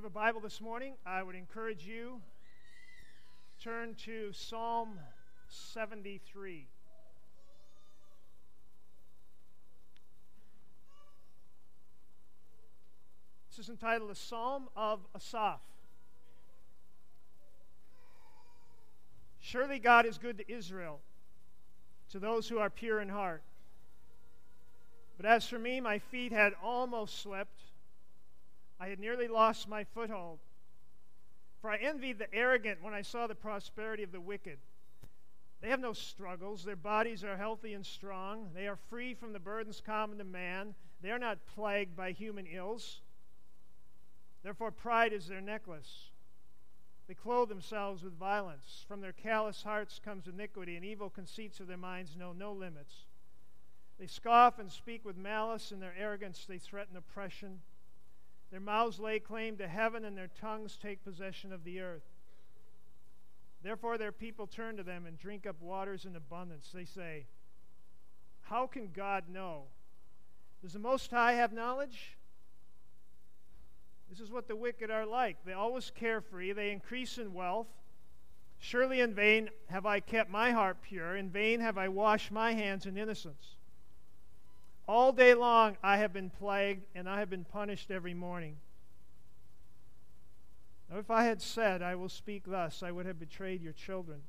[0.00, 2.22] have a Bible this morning, I would encourage you
[3.62, 4.98] turn to Psalm
[5.50, 6.66] 73.
[13.50, 15.60] This is entitled a Psalm of Asaph.
[19.38, 21.00] Surely God is good to Israel,
[22.08, 23.42] to those who are pure in heart.
[25.18, 27.60] But as for me, my feet had almost slipped.
[28.80, 30.38] I had nearly lost my foothold.
[31.60, 34.58] For I envied the arrogant when I saw the prosperity of the wicked.
[35.60, 36.64] They have no struggles.
[36.64, 38.48] Their bodies are healthy and strong.
[38.54, 40.74] They are free from the burdens common to man.
[41.02, 43.02] They are not plagued by human ills.
[44.42, 46.08] Therefore, pride is their necklace.
[47.06, 48.86] They clothe themselves with violence.
[48.88, 53.04] From their callous hearts comes iniquity, and evil conceits of their minds know no limits.
[53.98, 55.72] They scoff and speak with malice.
[55.72, 57.60] In their arrogance, they threaten oppression.
[58.50, 62.02] Their mouths lay claim to heaven, and their tongues take possession of the earth.
[63.62, 66.70] Therefore, their people turn to them and drink up waters in abundance.
[66.72, 67.26] They say,
[68.42, 69.64] How can God know?
[70.62, 72.16] Does the Most High have knowledge?
[74.08, 75.36] This is what the wicked are like.
[75.44, 77.68] They always carefree, they increase in wealth.
[78.58, 82.52] Surely in vain have I kept my heart pure, in vain have I washed my
[82.52, 83.56] hands in innocence.
[84.90, 88.56] All day long I have been plagued, and I have been punished every morning.
[90.90, 94.22] Now, if I had said, I will speak thus, I would have betrayed your children.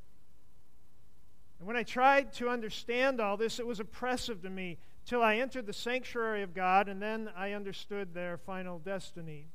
[1.57, 5.37] And when I tried to understand all this, it was oppressive to me till I
[5.37, 9.47] entered the sanctuary of God, and then I understood their final destiny.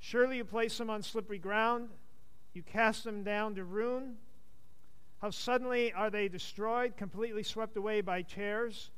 [0.00, 1.90] Surely you place them on slippery ground,
[2.54, 4.16] you cast them down to ruin.
[5.22, 8.90] How suddenly are they destroyed, completely swept away by tears?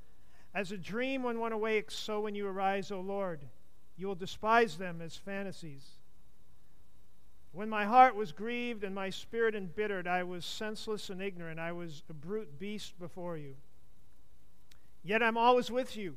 [0.55, 3.41] As a dream when one awakes, so when you arise, O Lord,
[3.97, 5.85] you will despise them as fantasies.
[7.53, 11.59] When my heart was grieved and my spirit embittered, I was senseless and ignorant.
[11.59, 13.55] I was a brute beast before you.
[15.03, 16.17] Yet I'm always with you.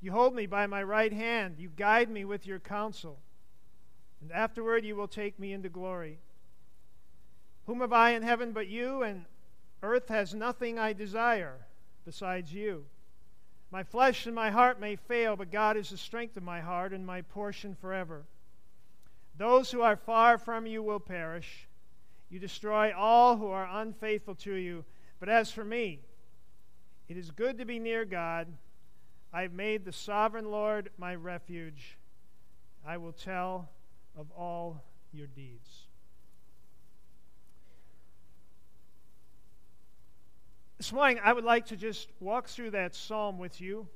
[0.00, 1.56] You hold me by my right hand.
[1.58, 3.18] You guide me with your counsel.
[4.20, 6.18] And afterward you will take me into glory.
[7.66, 9.02] Whom have I in heaven but you?
[9.02, 9.24] And
[9.82, 11.66] earth has nothing I desire
[12.04, 12.84] besides you.
[13.72, 16.92] My flesh and my heart may fail, but God is the strength of my heart
[16.92, 18.26] and my portion forever.
[19.38, 21.66] Those who are far from you will perish.
[22.28, 24.84] You destroy all who are unfaithful to you.
[25.18, 26.00] But as for me,
[27.08, 28.46] it is good to be near God.
[29.32, 31.96] I have made the sovereign Lord my refuge.
[32.86, 33.70] I will tell
[34.18, 35.86] of all your deeds.
[40.82, 43.86] This morning, I would like to just walk through that psalm with you.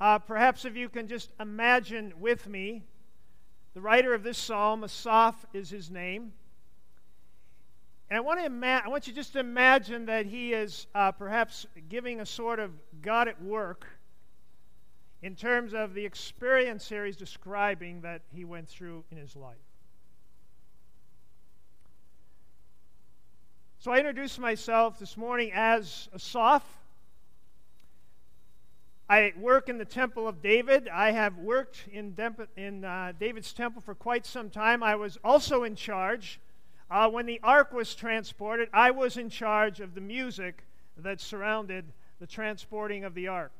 [0.00, 2.84] Uh, perhaps if you can just imagine with me,
[3.74, 6.32] the writer of this psalm, Asaph is his name.
[8.08, 11.10] And I want, to ima- I want you just to imagine that he is uh,
[11.10, 12.70] perhaps giving a sort of
[13.02, 13.88] God at work
[15.20, 19.65] in terms of the experience here he's describing that he went through in his life.
[23.86, 26.64] So I introduced myself this morning as Asaph.
[29.08, 30.88] I work in the Temple of David.
[30.88, 32.12] I have worked in,
[32.56, 34.82] in uh, David's temple for quite some time.
[34.82, 36.40] I was also in charge.
[36.90, 40.64] Uh, when the ark was transported, I was in charge of the music
[40.96, 41.84] that surrounded
[42.18, 43.52] the transporting of the ark.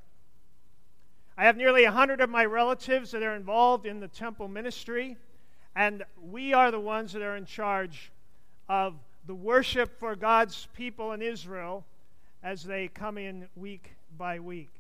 [1.39, 5.19] I have nearly 100 of my relatives that are involved in the temple ministry,
[5.77, 8.11] and we are the ones that are in charge
[8.69, 11.85] of the worship for God's people in Israel
[12.43, 14.71] as they come in week by week.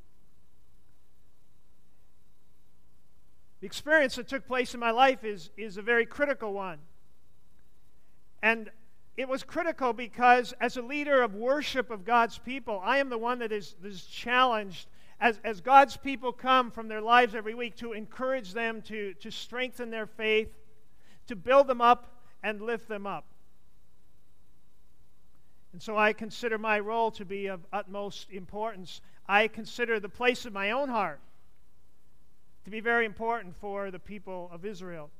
[3.60, 6.78] The experience that took place in my life is, is a very critical one.
[8.42, 8.70] And
[9.16, 13.18] it was critical because, as a leader of worship of God's people, I am the
[13.18, 14.88] one that is, that is challenged
[15.20, 19.30] as, as God's people come from their lives every week to encourage them to, to
[19.30, 20.50] strengthen their faith,
[21.26, 22.12] to build them up
[22.42, 23.24] and lift them up.
[25.76, 29.02] And so I consider my role to be of utmost importance.
[29.28, 31.20] I consider the place of my own heart
[32.64, 35.10] to be very important for the people of Israel.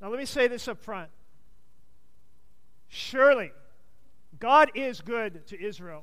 [0.00, 1.10] Now, let me say this up front.
[2.88, 3.52] Surely,
[4.40, 6.02] God is good to Israel.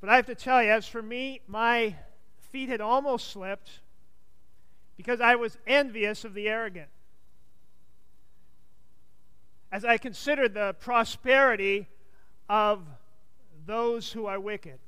[0.00, 1.96] But I have to tell you, as for me, my
[2.50, 3.80] feet had almost slipped
[4.96, 6.88] because I was envious of the arrogant
[9.76, 11.86] as I consider the prosperity
[12.48, 12.80] of
[13.66, 14.78] those who are wicked.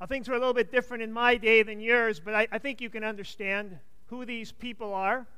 [0.00, 2.58] Now, things were a little bit different in my day than yours, but I, I
[2.58, 5.28] think you can understand who these people are.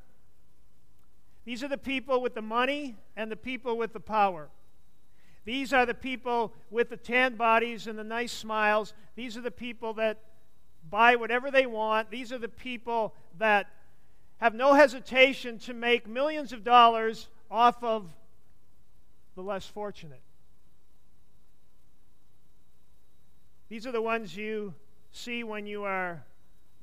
[1.45, 4.49] These are the people with the money and the people with the power.
[5.45, 8.95] These are the people with the tan bodies and the nice smiles.
[9.17, 10.21] These are the people that
[10.89, 12.11] buy whatever they want.
[12.11, 13.67] These are the people that
[14.41, 18.09] have no hesitation to make millions of dollars off of
[19.35, 20.23] the less fortunate.
[23.69, 24.75] These are the ones you
[25.13, 26.25] see when you are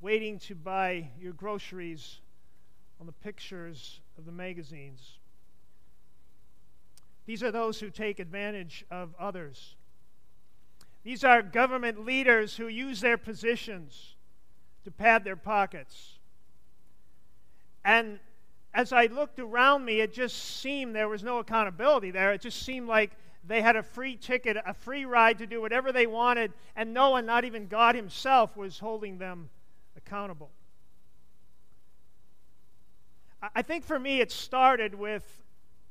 [0.01, 2.19] waiting to buy your groceries
[2.99, 5.17] on the pictures of the magazines.
[7.25, 9.75] These are those who take advantage of others.
[11.03, 14.15] These are government leaders who use their positions
[14.83, 16.16] to pad their pockets.
[17.83, 18.19] And
[18.73, 22.33] as I looked around me, it just seemed there was no accountability there.
[22.33, 23.11] It just seemed like
[23.47, 27.11] they had a free ticket, a free ride to do whatever they wanted, and no
[27.11, 29.49] one, not even God Himself, was holding them
[29.95, 30.49] accountable.
[33.55, 35.23] I think for me, it started with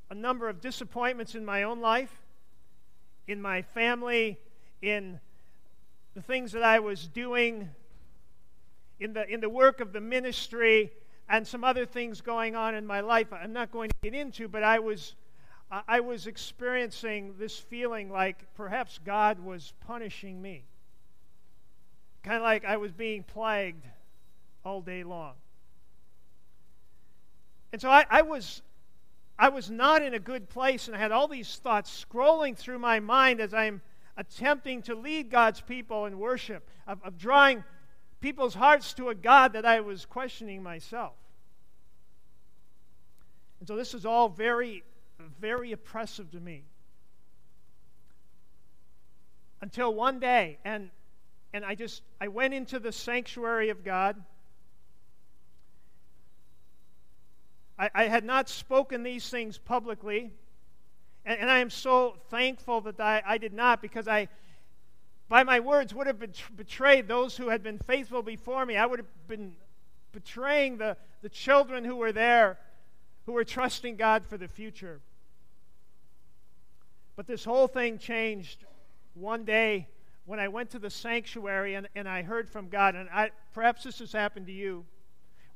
[0.09, 2.13] a number of disappointments in my own life,
[3.27, 4.37] in my family,
[4.81, 5.19] in
[6.13, 7.69] the things that I was doing,
[8.99, 10.91] in the, in the work of the ministry,
[11.29, 14.47] and some other things going on in my life I'm not going to get into,
[14.47, 15.15] but I was,
[15.87, 20.63] I was experiencing this feeling like perhaps God was punishing me.
[22.23, 23.85] Kind of like I was being plagued
[24.63, 25.33] all day long.
[27.71, 28.61] And so I, I was
[29.39, 32.79] I was not in a good place, and I had all these thoughts scrolling through
[32.79, 33.81] my mind as I'm
[34.17, 37.63] attempting to lead God's people in worship, of, of drawing
[38.21, 41.13] people's hearts to a God that I was questioning myself.
[43.59, 44.83] And so this is all very,
[45.39, 46.63] very oppressive to me.
[49.61, 50.89] Until one day, and
[51.53, 54.15] and I just I went into the sanctuary of God.
[57.79, 60.31] I, I had not spoken these things publicly.
[61.25, 64.29] And, and I am so thankful that I, I did not because I,
[65.29, 66.19] by my words, would have
[66.55, 68.77] betrayed those who had been faithful before me.
[68.77, 69.55] I would have been
[70.13, 72.57] betraying the, the children who were there,
[73.25, 75.01] who were trusting God for the future.
[77.15, 78.63] But this whole thing changed
[79.15, 79.87] one day
[80.25, 82.95] when I went to the sanctuary and, and I heard from God.
[82.95, 84.85] And I, perhaps this has happened to you,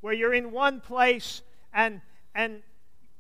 [0.02, 2.02] where you're in one place and
[2.34, 2.62] and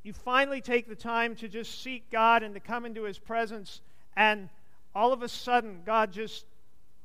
[0.04, 3.82] you finally take the time to just seek God and to come into His presence,
[4.16, 4.50] and
[4.94, 6.46] all of a sudden, God just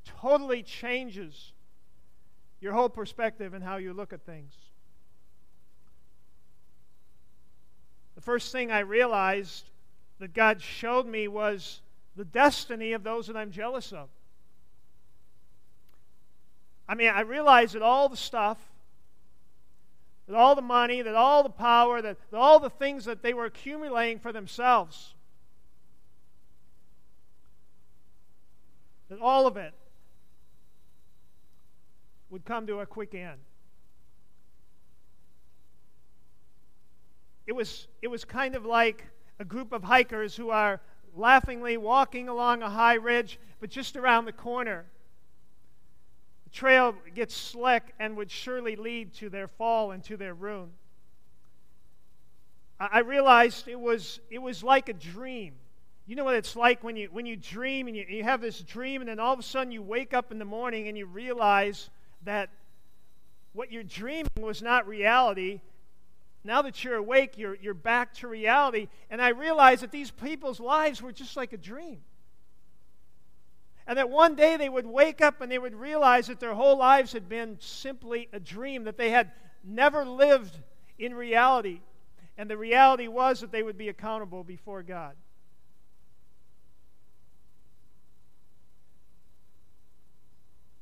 [0.05, 1.53] totally changes
[2.61, 4.55] your whole perspective and how you look at things.
[8.15, 9.69] The first thing I realized
[10.19, 11.81] that God showed me was
[12.17, 14.09] the destiny of those that I'm jealous of.
[16.89, 18.59] I mean, I realized that all the stuff
[20.27, 23.33] that all the money, that all the power, that, that all the things that they
[23.33, 25.15] were accumulating for themselves,
[29.09, 29.73] that all of it
[32.31, 33.39] would come to a quick end.
[37.47, 39.05] It was, it was kind of like
[39.39, 40.81] a group of hikers who are
[41.15, 44.87] laughingly walking along a high ridge, but just around the corner
[46.47, 50.71] the trail gets slick and would surely lead to their fall and to their ruin.
[52.79, 55.55] I realized it was, it was like a dream.
[56.07, 58.61] You know what it's like when you, when you dream and you, you have this
[58.61, 61.05] dream, and then all of a sudden you wake up in the morning and you
[61.05, 61.91] realize
[62.25, 62.49] that
[63.53, 65.61] what you're dreaming was not reality.
[66.45, 68.87] Now that you're awake, you're, you're back to reality.
[69.11, 71.99] And I realized that these people's lives were just like a dream.
[73.87, 76.79] And that one day they would wake up and they would realize that their whole
[76.79, 79.33] lives had been simply a dream, that they had
[79.65, 80.57] never lived
[80.99, 81.81] in reality.
[82.39, 85.17] And the reality was that they would be accountable before God.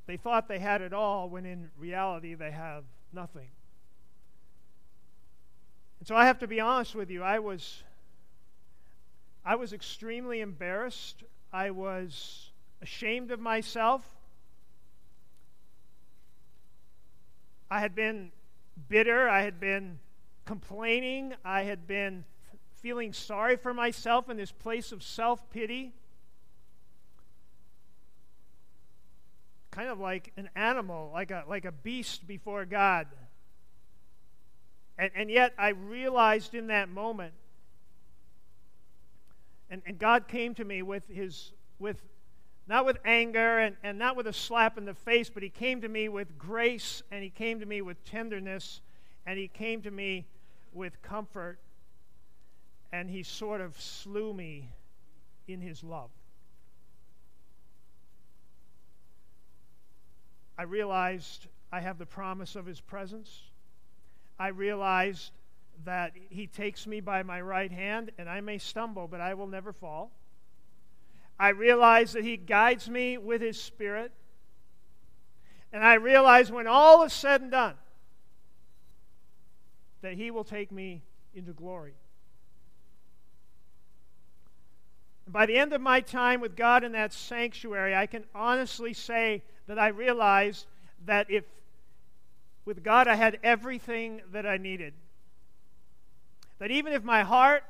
[0.06, 3.48] They thought they had it all when in reality they have nothing.
[5.98, 7.82] And so I have to be honest with you, I was
[9.44, 11.22] I was extremely embarrassed.
[11.52, 14.02] I was ashamed of myself.
[17.70, 18.32] I had been
[18.88, 19.28] bitter.
[19.28, 19.98] I had been
[20.44, 21.34] complaining.
[21.44, 22.24] I had been
[22.76, 25.92] feeling sorry for myself in this place of self pity.
[29.74, 33.08] Kind of like an animal, like a, like a beast before God.
[34.96, 37.34] And, and yet I realized in that moment,
[39.68, 41.50] and, and God came to me with, his,
[41.80, 42.00] with
[42.68, 45.80] not with anger and, and not with a slap in the face, but he came
[45.80, 48.80] to me with grace and he came to me with tenderness
[49.26, 50.24] and he came to me
[50.72, 51.58] with comfort
[52.92, 54.70] and he sort of slew me
[55.48, 56.10] in his love.
[60.56, 63.42] I realized I have the promise of his presence.
[64.38, 65.32] I realized
[65.84, 69.46] that he takes me by my right hand and I may stumble, but I will
[69.46, 70.12] never fall.
[71.38, 74.12] I realize that He guides me with His Spirit.
[75.72, 77.74] And I realize when all is said and done,
[80.02, 81.02] that He will take me
[81.34, 81.94] into glory.
[85.26, 88.92] And by the end of my time with God in that sanctuary, I can honestly
[88.92, 90.66] say that I realized
[91.06, 91.44] that if
[92.64, 94.94] with God I had everything that I needed.
[96.58, 97.64] That even if my heart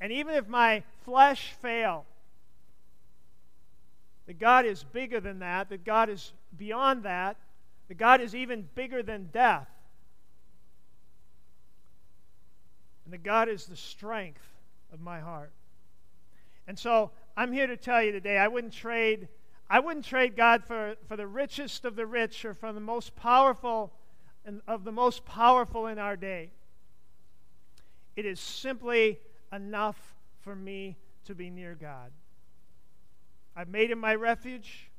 [0.00, 2.04] and even if my flesh fail,
[4.26, 7.36] that God is bigger than that, that God is beyond that,
[7.88, 9.68] that God is even bigger than death,
[13.04, 14.46] and that God is the strength
[14.92, 15.50] of my heart.
[16.68, 19.28] And so I'm here to tell you today I wouldn't trade.
[19.72, 23.14] I wouldn't trade God for, for the richest of the rich or for the most
[23.14, 23.92] powerful
[24.44, 26.50] and of the most powerful in our day.
[28.16, 29.20] It is simply
[29.52, 30.96] enough for me
[31.26, 32.10] to be near God.
[33.54, 34.90] I've made him my refuge.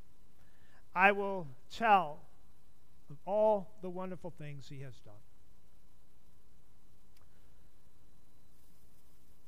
[0.95, 2.19] I will tell
[3.09, 5.13] of all the wonderful things he has done.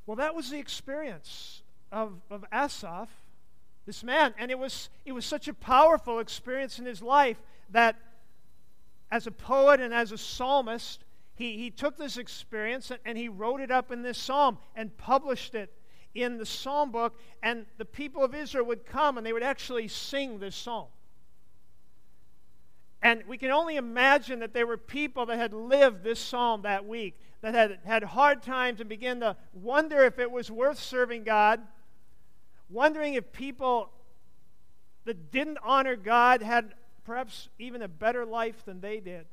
[0.05, 1.61] Well, that was the experience
[1.91, 3.09] of, of Asaph,
[3.85, 4.33] this man.
[4.37, 7.37] And it was, it was such a powerful experience in his life
[7.69, 7.95] that
[9.11, 11.03] as a poet and as a psalmist,
[11.35, 14.95] he, he took this experience and, and he wrote it up in this psalm and
[14.97, 15.73] published it
[16.15, 19.87] in the psalm book, and the people of Israel would come and they would actually
[19.87, 20.87] sing this psalm.
[23.01, 26.85] And we can only imagine that there were people that had lived this psalm that
[26.85, 31.23] week, that had had hard times and began to wonder if it was worth serving
[31.23, 31.59] God,
[32.69, 33.89] wondering if people
[35.05, 39.25] that didn't honor God had perhaps even a better life than they did.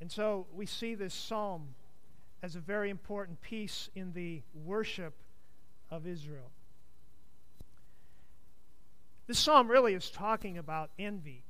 [0.00, 1.74] And so we see this psalm
[2.42, 5.14] as a very important piece in the worship
[5.90, 6.50] of Israel.
[9.26, 11.42] This psalm really is talking about envy.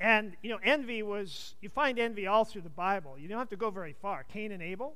[0.00, 3.16] And, you know, envy was, you find envy all through the Bible.
[3.18, 4.24] You don't have to go very far.
[4.24, 4.94] Cain and Abel.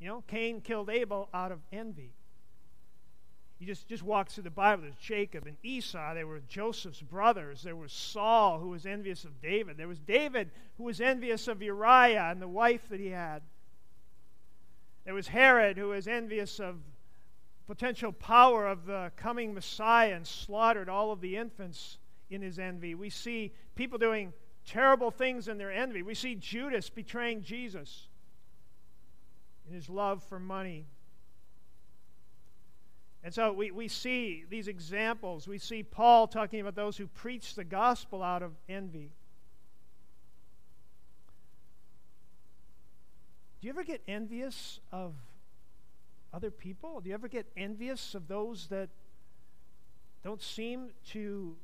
[0.00, 2.12] You know, Cain killed Abel out of envy.
[3.58, 4.82] You just, just walk through the Bible.
[4.82, 6.14] There's Jacob and Esau.
[6.14, 7.62] There were Joseph's brothers.
[7.62, 9.76] There was Saul, who was envious of David.
[9.76, 13.42] There was David, who was envious of Uriah and the wife that he had.
[15.04, 16.76] There was Herod, who was envious of
[17.66, 21.98] potential power of the coming Messiah and slaughtered all of the infants
[22.30, 22.94] in his envy.
[22.94, 24.32] We see people doing
[24.64, 26.02] terrible things in their envy.
[26.02, 28.07] We see Judas betraying Jesus
[29.70, 30.86] his love for money.
[33.24, 35.48] And so we, we see these examples.
[35.48, 39.10] We see Paul talking about those who preach the gospel out of envy.
[43.60, 45.14] Do you ever get envious of
[46.32, 47.00] other people?
[47.00, 48.88] Do you ever get envious of those that
[50.22, 51.56] don't seem to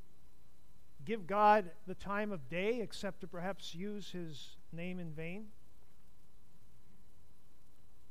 [1.04, 5.46] give God the time of day except to perhaps use his name in vain?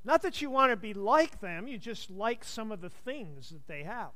[0.06, 3.50] Not that you want to be like them, you just like some of the things
[3.50, 4.12] that they have.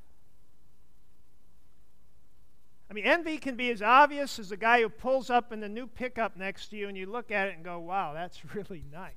[2.90, 5.68] I mean, envy can be as obvious as the guy who pulls up in the
[5.70, 8.84] new pickup next to you and you look at it and go, wow, that's really
[8.92, 9.12] nice.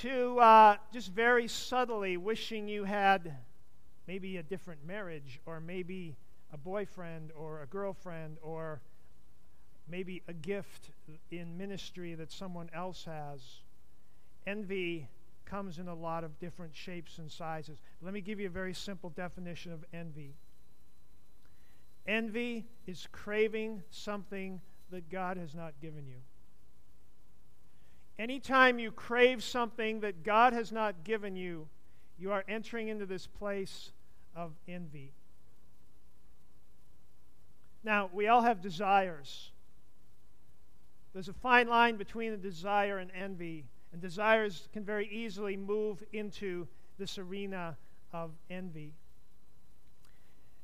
[0.00, 3.34] To uh, just very subtly wishing you had
[4.06, 6.16] maybe a different marriage or maybe
[6.52, 8.80] a boyfriend or a girlfriend or
[9.88, 10.90] maybe a gift
[11.30, 13.40] in ministry that someone else has
[14.46, 15.08] Envy
[15.44, 17.78] comes in a lot of different shapes and sizes.
[18.00, 20.34] Let me give you a very simple definition of envy.
[22.06, 26.16] Envy is craving something that God has not given you.
[28.18, 31.68] Anytime you crave something that God has not given you,
[32.18, 33.92] you are entering into this place
[34.36, 35.12] of envy.
[37.84, 39.50] Now, we all have desires.
[41.12, 43.64] There's a fine line between a desire and envy.
[43.92, 46.66] And desires can very easily move into
[46.98, 47.76] this arena
[48.12, 48.94] of envy.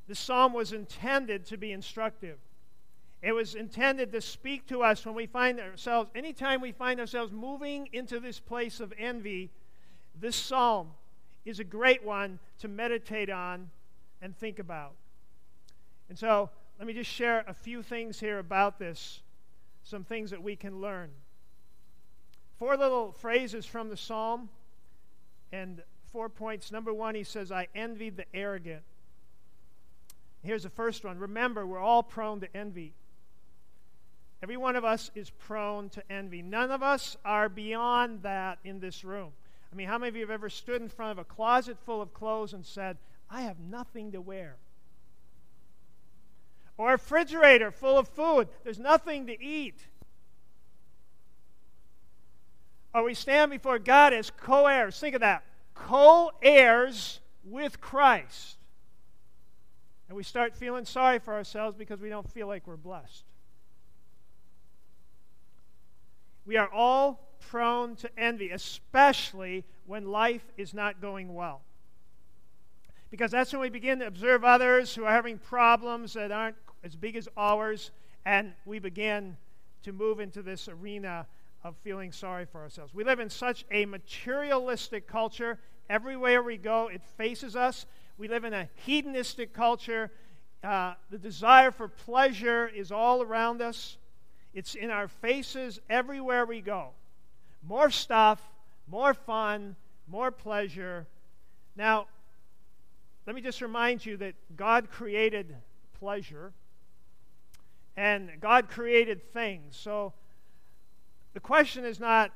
[0.06, 2.38] The psalm was intended to be instructive.
[3.20, 7.32] It was intended to speak to us when we find ourselves, anytime we find ourselves
[7.32, 9.50] moving into this place of envy,
[10.18, 10.92] this psalm
[11.44, 13.70] is a great one to meditate on
[14.22, 14.92] and think about.
[16.08, 19.20] And so, let me just share a few things here about this,
[19.82, 21.10] some things that we can learn.
[22.58, 24.48] Four little phrases from the psalm
[25.52, 26.72] and four points.
[26.72, 28.82] Number one, he says, I envy the arrogant.
[30.42, 31.18] Here's the first one.
[31.18, 32.94] Remember, we're all prone to envy.
[34.42, 36.42] Every one of us is prone to envy.
[36.42, 39.30] None of us are beyond that in this room.
[39.72, 42.00] I mean, how many of you have ever stood in front of a closet full
[42.00, 42.96] of clothes and said,
[43.30, 44.56] I have nothing to wear?
[46.76, 49.86] Or a refrigerator full of food, there's nothing to eat.
[52.94, 54.98] Or we stand before God as co heirs.
[54.98, 58.56] Think of that co heirs with Christ.
[60.08, 63.24] And we start feeling sorry for ourselves because we don't feel like we're blessed.
[66.46, 71.60] We are all prone to envy, especially when life is not going well.
[73.10, 76.96] Because that's when we begin to observe others who are having problems that aren't as
[76.96, 77.90] big as ours,
[78.24, 79.36] and we begin
[79.82, 81.26] to move into this arena
[81.64, 82.94] of feeling sorry for ourselves.
[82.94, 85.58] We live in such a materialistic culture.
[85.90, 87.86] Everywhere we go, it faces us.
[88.16, 90.10] We live in a hedonistic culture.
[90.62, 93.96] Uh, the desire for pleasure is all around us.
[94.54, 96.90] It's in our faces everywhere we go.
[97.62, 98.40] More stuff,
[98.88, 99.76] more fun,
[100.08, 101.06] more pleasure.
[101.76, 102.06] Now,
[103.26, 105.54] let me just remind you that God created
[105.98, 106.52] pleasure
[107.96, 109.76] and God created things.
[109.76, 110.12] So
[111.38, 112.32] the question is not,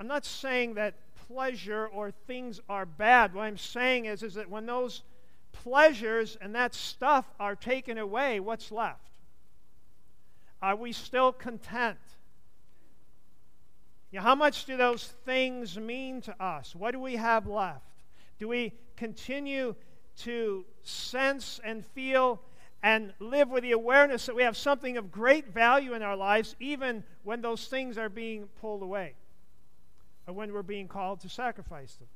[0.00, 0.94] I'm not saying that
[1.28, 3.34] pleasure or things are bad.
[3.34, 5.02] What I'm saying is, is that when those
[5.52, 9.10] pleasures and that stuff are taken away, what's left?
[10.62, 11.98] Are we still content?
[14.10, 16.74] You know, how much do those things mean to us?
[16.74, 18.04] What do we have left?
[18.38, 19.74] Do we continue
[20.20, 22.40] to sense and feel
[22.82, 26.56] and live with the awareness that we have something of great value in our lives,
[26.60, 29.14] even when those things are being pulled away
[30.26, 32.08] or when we're being called to sacrifice them?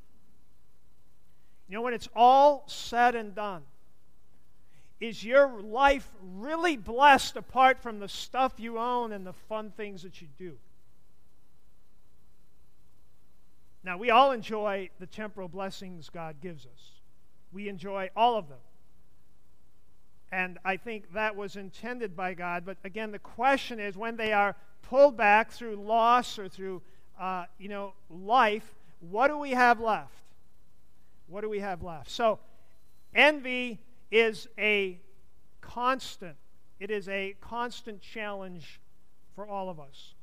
[1.68, 3.62] You know, when it's all said and done,
[5.00, 10.02] is your life really blessed apart from the stuff you own and the fun things
[10.02, 10.56] that you do?
[13.82, 16.92] Now, we all enjoy the temporal blessings God gives us.
[17.52, 18.58] We enjoy all of them.
[20.34, 22.64] And I think that was intended by God.
[22.66, 26.82] But again, the question is when they are pulled back through loss or through,
[27.20, 30.24] uh, you know, life, what do we have left?
[31.28, 32.10] What do we have left?
[32.10, 32.40] So,
[33.14, 33.78] envy
[34.10, 34.98] is a
[35.60, 36.34] constant.
[36.80, 38.80] It is a constant challenge
[39.36, 40.14] for all of us.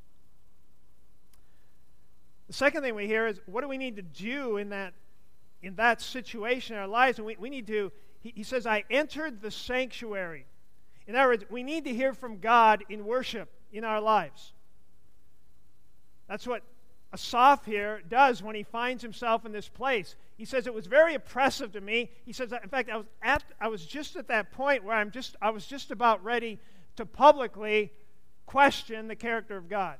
[2.47, 4.93] The second thing we hear is what do we need to do in that
[5.63, 7.17] in that situation in our lives?
[7.17, 10.45] And we, we need to, he, he says, I entered the sanctuary.
[11.07, 14.53] In other words, we need to hear from God in worship in our lives.
[16.27, 16.63] That's what
[17.13, 20.15] Asaph here does when he finds himself in this place.
[20.37, 22.09] He says it was very oppressive to me.
[22.25, 25.11] He says, in fact, I was at, I was just at that point where I'm
[25.11, 26.59] just, I was just about ready
[26.95, 27.91] to publicly
[28.45, 29.97] question the character of God.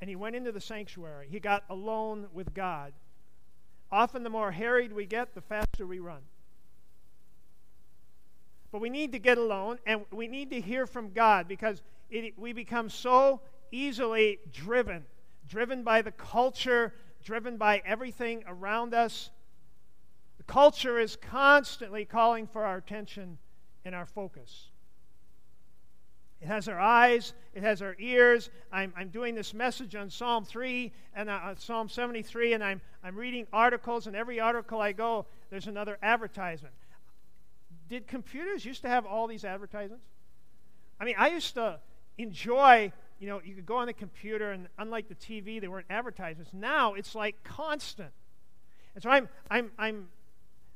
[0.00, 1.28] And he went into the sanctuary.
[1.30, 2.92] He got alone with God.
[3.90, 6.22] Often, the more harried we get, the faster we run.
[8.72, 12.38] But we need to get alone and we need to hear from God because it,
[12.38, 15.04] we become so easily driven,
[15.48, 16.92] driven by the culture,
[17.24, 19.30] driven by everything around us.
[20.38, 23.38] The culture is constantly calling for our attention
[23.84, 24.68] and our focus.
[26.40, 28.50] It has our eyes, it has our ears.
[28.70, 33.16] I'm, I'm doing this message on Psalm 3 and uh, Psalm 73, and I'm, I'm
[33.16, 36.74] reading articles, and every article I go, there's another advertisement.
[37.88, 40.04] Did computers used to have all these advertisements?
[41.00, 41.78] I mean, I used to
[42.18, 45.86] enjoy, you know, you could go on the computer, and unlike the TV, there weren't
[45.88, 46.52] advertisements.
[46.52, 48.10] Now it's like constant.
[48.94, 50.08] And so I'm, I'm, I'm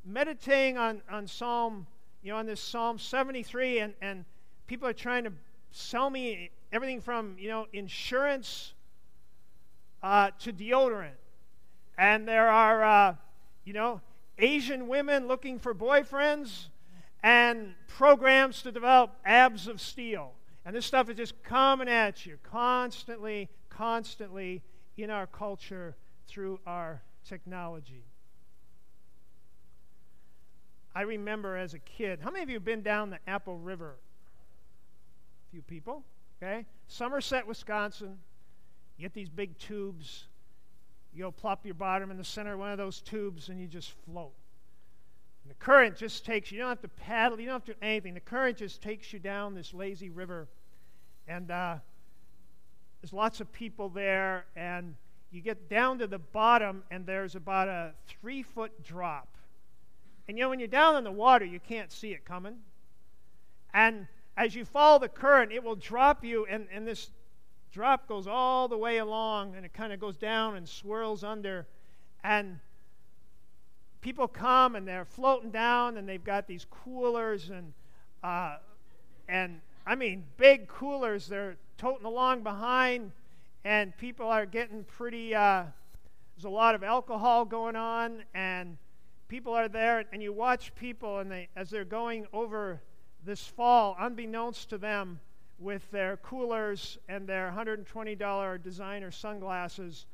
[0.05, 1.87] meditating on, on Psalm,
[2.23, 4.25] you know, on this Psalm 73, and, and
[4.67, 5.33] people are trying to
[5.71, 8.75] sell me everything from, you know, insurance
[10.03, 11.19] uh, to deodorant.
[11.99, 13.15] And there are, uh,
[13.65, 14.01] you know,
[14.39, 16.69] Asian women looking for boyfriends
[17.23, 20.33] and programs to develop abs of steel.
[20.65, 24.63] And this stuff is just coming at you constantly, constantly
[24.97, 28.05] in our culture through our technology.
[30.95, 33.97] I remember as a kid, how many of you have been down the Apple River?
[35.51, 36.05] Few people,
[36.41, 36.65] okay?
[36.87, 38.19] Somerset, Wisconsin.
[38.97, 40.27] You get these big tubes,
[41.13, 43.67] You go plop your bottom in the center of one of those tubes and you
[43.67, 44.33] just float.
[45.43, 47.73] And the current just takes you, you don't have to paddle, you don't have to
[47.73, 48.15] do anything.
[48.15, 50.49] The current just takes you down this lazy river.
[51.27, 51.77] And uh,
[53.01, 54.95] there's lots of people there, and
[55.31, 59.37] you get down to the bottom, and there's about a three foot drop.
[60.29, 62.57] And you know, when you're down in the water, you can't see it coming.
[63.73, 64.07] And
[64.41, 67.11] as you follow the current, it will drop you, and, and this
[67.71, 71.67] drop goes all the way along, and it kind of goes down and swirls under.
[72.25, 72.59] And
[74.01, 77.75] people come and they're floating down, and they've got these coolers and
[78.23, 78.57] uh,
[79.29, 81.27] and I mean big coolers.
[81.27, 83.13] They're toting along behind,
[83.67, 85.35] and people are getting pretty.
[85.35, 85.65] Uh,
[86.35, 88.79] there's a lot of alcohol going on, and
[89.29, 92.81] people are there, and you watch people, and they as they're going over
[93.25, 95.21] this fall, unbeknownst to them,
[95.59, 100.07] with their coolers and their $120 designer sunglasses,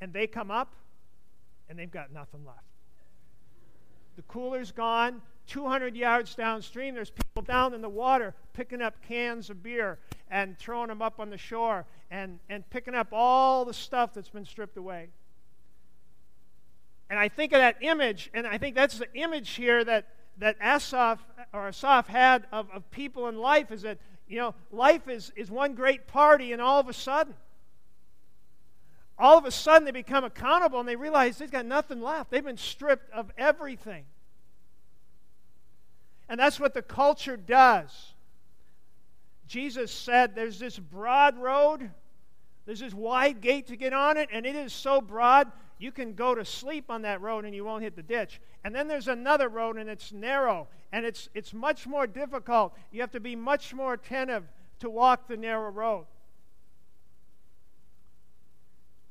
[0.00, 0.74] and they come up
[1.68, 2.64] and they've got nothing left.
[4.16, 5.20] The cooler's gone.
[5.46, 9.98] 200 yards downstream, there's people down in the water picking up cans of beer
[10.30, 14.30] and throwing them up on the shore and, and picking up all the stuff that's
[14.30, 15.08] been stripped away.
[17.10, 20.56] And I think of that image, and I think that's the image here that that
[20.60, 21.20] Asaph
[21.52, 25.50] or Asaph had of, of people in life is that, you know, life is, is
[25.50, 27.34] one great party, and all of a sudden,
[29.18, 32.30] all of a sudden they become accountable and they realize they've got nothing left.
[32.30, 34.04] They've been stripped of everything.
[36.28, 38.14] And that's what the culture does.
[39.46, 41.90] Jesus said there's this broad road,
[42.66, 46.14] there's this wide gate to get on it, and it is so broad you can
[46.14, 48.40] go to sleep on that road and you won't hit the ditch.
[48.64, 52.74] And then there's another road and it's narrow and it's, it's much more difficult.
[52.90, 54.44] You have to be much more attentive
[54.80, 56.06] to walk the narrow road.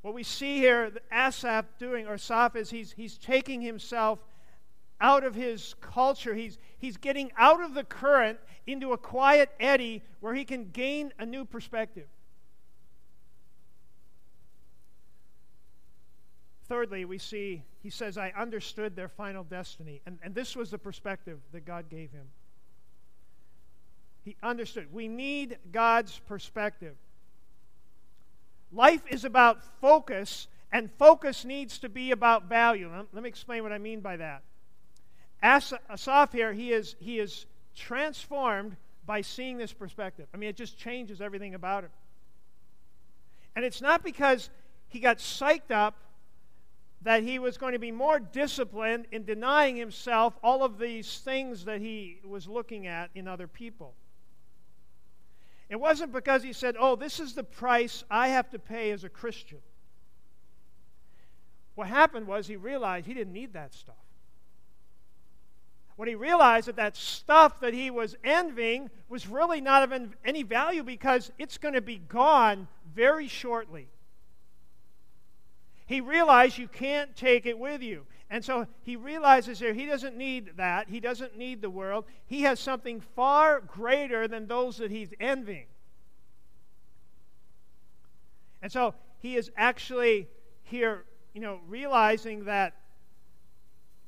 [0.01, 4.19] What we see here, Asaph doing, or Saf, is he's, he's taking himself
[4.99, 6.33] out of his culture.
[6.33, 11.13] He's, he's getting out of the current into a quiet eddy where he can gain
[11.19, 12.07] a new perspective.
[16.73, 20.01] Thirdly, we see, he says, I understood their final destiny.
[20.07, 22.25] And, and this was the perspective that God gave him.
[24.23, 24.91] He understood.
[24.91, 26.95] We need God's perspective.
[28.71, 32.91] Life is about focus, and focus needs to be about value.
[32.91, 34.41] Let, me explain what I mean by that.
[35.43, 40.25] Asaph here, he is, he is transformed by seeing this perspective.
[40.33, 41.91] I mean, it just changes everything about him.
[43.55, 44.49] And it's not because
[44.87, 45.97] he got psyched up
[47.03, 51.65] that he was going to be more disciplined in denying himself all of these things
[51.65, 53.93] that he was looking at in other people.
[55.69, 59.03] It wasn't because he said, Oh, this is the price I have to pay as
[59.03, 59.59] a Christian.
[61.75, 63.95] What happened was he realized he didn't need that stuff.
[65.95, 70.43] When he realized that that stuff that he was envying was really not of any
[70.43, 73.87] value because it's going to be gone very shortly.
[75.85, 78.05] He realized you can't take it with you.
[78.29, 80.89] And so he realizes here he doesn't need that.
[80.89, 82.05] He doesn't need the world.
[82.25, 85.67] He has something far greater than those that he's envying.
[88.61, 90.27] And so he is actually
[90.63, 92.73] here, you know, realizing that,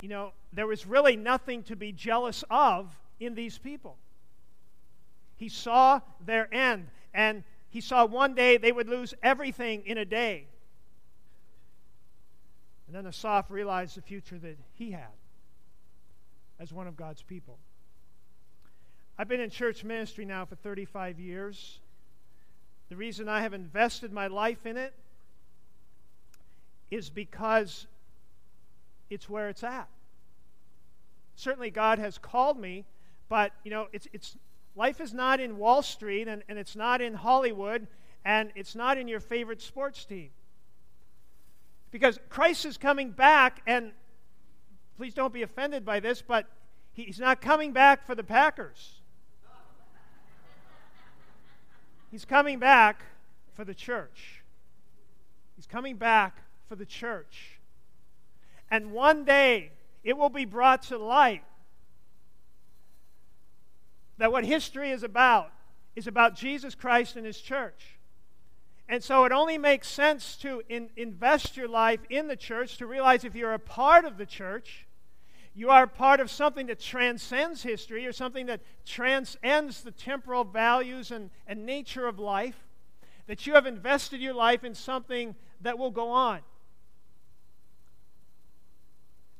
[0.01, 3.97] you know, there was really nothing to be jealous of in these people.
[5.35, 10.05] He saw their end, and he saw one day they would lose everything in a
[10.05, 10.47] day.
[12.87, 15.13] And then Asaph realized the future that he had
[16.59, 17.57] as one of God's people.
[19.17, 21.79] I've been in church ministry now for 35 years.
[22.89, 24.93] The reason I have invested my life in it
[26.91, 27.87] is because
[29.09, 29.87] it's where it's at.
[31.35, 32.85] Certainly, God has called me,
[33.29, 34.37] but you know, it's, it's
[34.75, 37.87] life is not in Wall Street and, and it's not in Hollywood
[38.23, 40.29] and it's not in your favorite sports team.
[41.95, 43.93] Because Christ is coming back, and
[44.97, 46.45] please don't be offended by this, but
[46.91, 48.95] he's not coming back for the Packers.
[52.11, 53.05] He's coming back
[53.53, 54.43] for the church.
[55.55, 57.61] He's coming back for the church.
[58.69, 59.71] And one day
[60.03, 61.45] it will be brought to light
[64.17, 65.53] that what history is about
[65.95, 67.94] is about Jesus Christ and his church.
[68.87, 72.85] And so it only makes sense to in, invest your life in the church to
[72.85, 74.85] realize if you're a part of the church,
[75.55, 81.11] you are part of something that transcends history or something that transcends the temporal values
[81.11, 82.67] and, and nature of life,
[83.27, 86.41] that you have invested your life in something that will go on.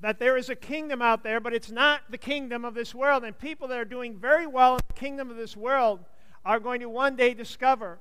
[0.06, 3.24] that there is a kingdom out there, but it's not the kingdom of this world.
[3.24, 6.00] And people that are doing very well in the kingdom of this world
[6.46, 7.98] are going to one day discover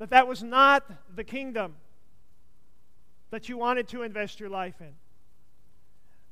[0.00, 1.74] that that was not the kingdom
[3.28, 4.94] that you wanted to invest your life in.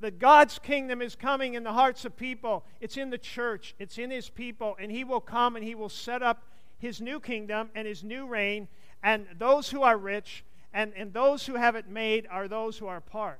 [0.00, 2.64] That God's kingdom is coming in the hearts of people.
[2.80, 5.90] It's in the church, it's in His people, and He will come and He will
[5.90, 6.44] set up
[6.78, 8.68] His new kingdom and His new reign.
[9.02, 12.86] And those who are rich and, and those who have it made are those who
[12.86, 13.38] are part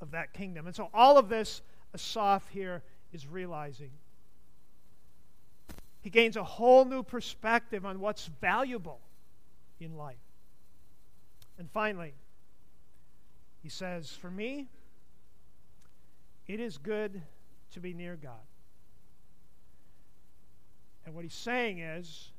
[0.00, 0.66] of that kingdom.
[0.66, 1.62] And so all of this,
[1.94, 3.92] Asaph here is realizing.
[6.06, 9.00] He gains a whole new perspective on what's valuable
[9.80, 10.22] in life.
[11.58, 12.14] And finally,
[13.60, 14.68] he says, For me,
[16.46, 17.20] it is good
[17.72, 18.46] to be near God.
[21.04, 22.30] And what he's saying is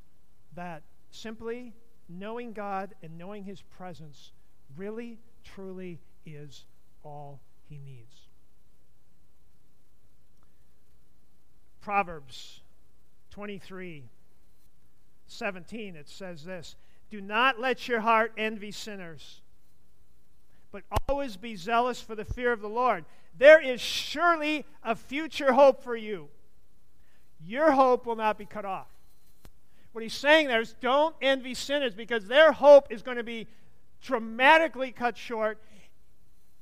[0.55, 1.73] that simply
[2.07, 4.31] knowing God and knowing his presence
[4.77, 6.63] really, truly is
[7.03, 8.15] all he needs.
[11.81, 12.61] Proverbs
[13.37, 14.03] 23
[15.27, 16.75] 17, it says this
[17.11, 19.41] Do not let your heart envy sinners,
[20.71, 23.05] but always be zealous for the fear of the Lord.
[23.37, 26.29] There is surely a future hope for you.
[27.45, 28.87] Your hope will not be cut off.
[29.91, 33.45] What he's saying there is don't envy sinners because their hope is going to be
[34.01, 35.61] dramatically cut short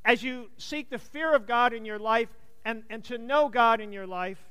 [0.04, 2.28] as you seek the fear of God in your life
[2.66, 4.44] and, and to know God in your life,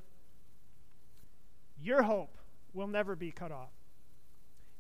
[1.85, 2.37] your hope
[2.73, 3.71] will never be cut off.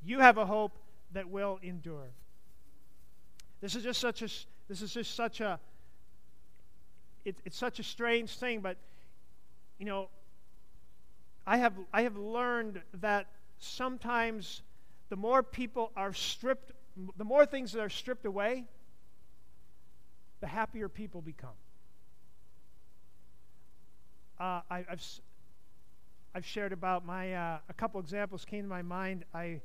[0.02, 0.78] You have a hope
[1.12, 2.08] that will endure.
[3.60, 4.28] This is just such a
[4.68, 5.60] this is just such a
[7.24, 8.76] it, it's such a strange thing, but
[9.78, 10.08] you know,
[11.46, 13.26] I have I have learned that
[13.58, 14.62] sometimes
[15.08, 16.72] the more people are stripped,
[17.16, 18.64] the more things that are stripped away,
[20.40, 21.50] the happier people become.
[24.40, 25.04] Uh, I, have
[26.36, 29.24] I've shared about my uh, a couple examples came to my mind.
[29.32, 29.60] I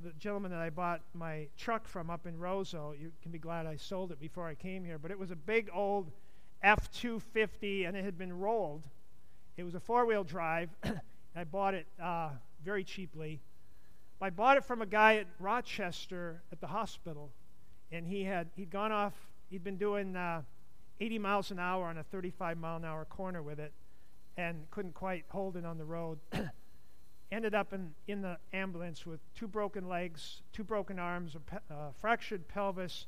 [0.00, 2.92] the gentleman that I bought my truck from up in Roseau.
[3.00, 5.36] You can be glad I sold it before I came here, but it was a
[5.36, 6.10] big old
[6.60, 8.82] F two fifty, and it had been rolled.
[9.56, 10.70] It was a four wheel drive.
[11.36, 12.30] I bought it uh,
[12.64, 13.40] very cheaply.
[14.20, 17.30] I bought it from a guy at Rochester at the hospital,
[17.92, 19.14] and he had he'd gone off
[19.50, 20.42] he'd been doing uh,
[20.98, 23.72] 80 miles an hour on a 35 mile an hour corner with it
[24.36, 26.18] and couldn't quite hold it on the road.
[27.32, 31.56] Ended up in, in the ambulance with two broken legs, two broken arms, a pe-
[31.70, 33.06] uh, fractured pelvis,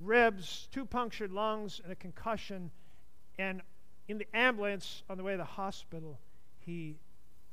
[0.00, 2.70] ribs, two punctured lungs, and a concussion.
[3.38, 3.62] And
[4.08, 6.18] in the ambulance on the way to the hospital,
[6.58, 6.96] he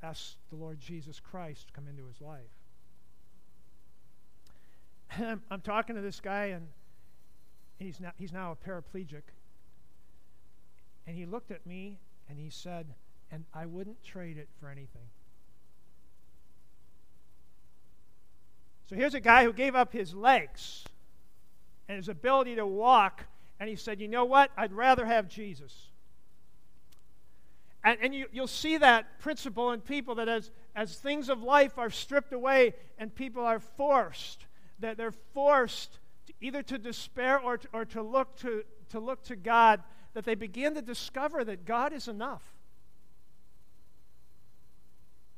[0.01, 2.41] asked the Lord Jesus Christ to come into his life.
[5.49, 6.67] I'm talking to this guy, and
[7.77, 9.23] he's now, he's now a paraplegic.
[11.07, 11.97] And he looked at me
[12.29, 12.93] and he said,
[13.31, 15.09] and I wouldn't trade it for anything.
[18.89, 20.83] So here's a guy who gave up his legs
[21.87, 23.25] and his ability to walk,
[23.59, 24.51] and he said, You know what?
[24.57, 25.89] I'd rather have Jesus.
[27.83, 31.77] And, and you, you'll see that principle in people that as, as things of life
[31.77, 34.45] are stripped away and people are forced,
[34.79, 35.99] that they're forced
[36.41, 39.81] either to despair or to, or to, look to, to look to God,
[40.13, 42.43] that they begin to discover that God is enough.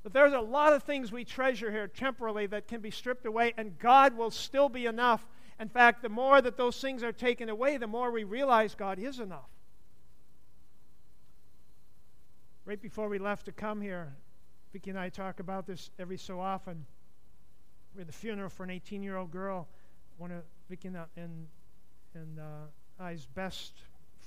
[0.03, 3.53] That there's a lot of things we treasure here temporally that can be stripped away,
[3.57, 5.25] and God will still be enough.
[5.59, 8.97] In fact, the more that those things are taken away, the more we realize God
[8.97, 9.49] is enough.
[12.65, 14.15] Right before we left to come here,
[14.73, 16.85] Vicki and I talk about this every so often.
[17.95, 19.67] We had the funeral for an 18 year old girl
[20.21, 21.47] one of Vicky and
[22.13, 23.73] and uh, I's best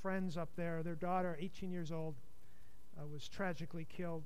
[0.03, 0.83] friends up there.
[0.83, 2.17] Their daughter, 18 years old,
[2.99, 4.25] uh, was tragically killed.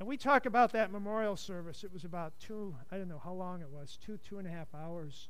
[0.00, 1.84] And we talk about that memorial service.
[1.84, 4.50] It was about two, I don't know how long it was, two, two and a
[4.50, 5.28] half hours.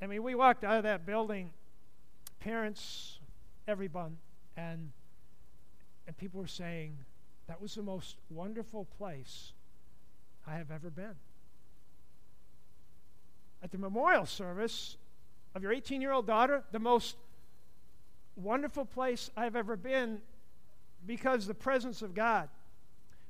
[0.00, 1.50] I mean, we walked out of that building,
[2.40, 3.18] parents,
[3.68, 4.16] everyone,
[4.56, 4.90] and
[6.06, 6.96] and people were saying,
[7.46, 9.52] that was the most wonderful place
[10.46, 11.14] I have ever been
[13.62, 14.96] at the memorial service
[15.54, 17.16] of your 18 year old daughter, the most
[18.36, 20.20] wonderful place I've ever been
[21.06, 22.48] because the presence of God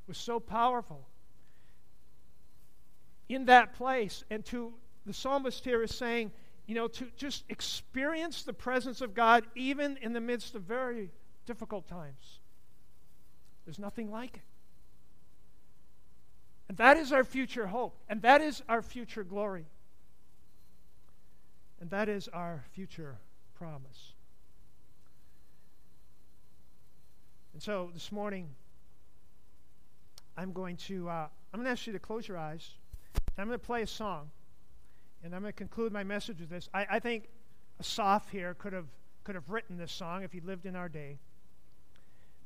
[0.06, 1.06] was so powerful
[3.28, 4.24] in that place.
[4.30, 4.72] And to
[5.06, 6.32] the psalmist here is saying,
[6.66, 11.10] you know, to just experience the presence of God even in the midst of very
[11.46, 12.40] difficult times.
[13.64, 14.42] There's nothing like it.
[16.68, 19.66] And that is our future hope, and that is our future glory.
[21.80, 23.18] And that is our future
[23.54, 24.14] promise.
[27.52, 28.48] And so this morning,
[30.36, 32.68] I'm going to uh, I'm going to ask you to close your eyes.
[33.38, 34.30] I'm going to play a song,
[35.22, 36.68] and I'm going to conclude my message with this.
[36.72, 37.28] I, I think
[37.80, 38.86] Asaph here could have
[39.24, 41.18] could have written this song if he lived in our day.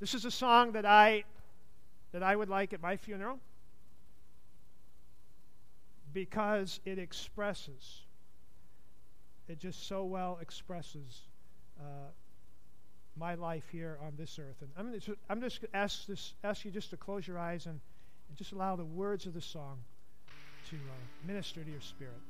[0.01, 1.25] This is a song that I
[2.13, 3.39] that I would like at my funeral
[6.13, 8.03] because it expresses
[9.49, 11.23] it just so well expresses
[11.81, 12.11] uh,
[13.19, 14.57] my life here on this earth.
[14.61, 17.81] And I'm, gonna, I'm just ask this ask you just to close your eyes and,
[18.29, 19.79] and just allow the words of the song
[20.71, 22.21] to uh, minister to your spirit.